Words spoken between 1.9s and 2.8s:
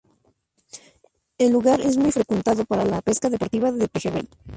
muy frecuentado